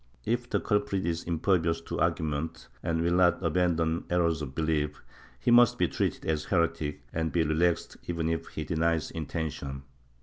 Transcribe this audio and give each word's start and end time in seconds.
If 0.25 0.49
the 0.49 0.59
culprit 0.59 1.05
is 1.05 1.25
impervious 1.25 1.79
to 1.81 1.99
argument 1.99 2.69
and 2.81 3.03
will 3.03 3.13
not 3.13 3.45
abandon 3.45 4.05
errors 4.09 4.41
of 4.41 4.55
belief, 4.55 5.03
he 5.39 5.51
must 5.51 5.77
be 5.77 5.87
treated 5.87 6.25
as 6.25 6.45
a 6.45 6.49
heretic 6.49 7.03
and 7.13 7.31
be 7.31 7.43
relaxed 7.43 7.97
even 8.07 8.27
if 8.27 8.47
he 8.47 8.63
denies 8.63 9.11
intention. 9.11 9.83